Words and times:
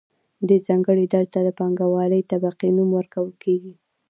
دې 0.47 0.57
ځانګړې 0.67 1.05
ډلې 1.13 1.27
ته 1.33 1.39
د 1.47 1.49
پانګوالې 1.59 2.27
طبقې 2.31 2.69
نوم 2.75 2.89
ورکول 2.97 3.31
کیږي. 3.43 3.73